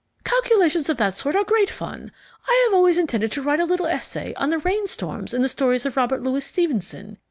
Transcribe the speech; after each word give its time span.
Calculations 0.23 0.89
of 0.89 0.97
that 0.97 1.13
sort 1.13 1.35
are 1.35 1.43
great 1.43 1.69
fun. 1.69 2.11
I 2.47 2.65
have 2.65 2.73
always 2.73 2.97
intended 2.97 3.31
to 3.33 3.41
write 3.43 3.59
a 3.59 3.65
little 3.65 3.85
essay 3.85 4.33
on 4.33 4.49
the 4.49 4.57
rainstorms 4.57 5.31
in 5.31 5.43
the 5.43 5.47
stories 5.47 5.85
of 5.85 5.95
Robert 5.95 6.23
Louis 6.23 6.43
Stevenson. 6.43 7.19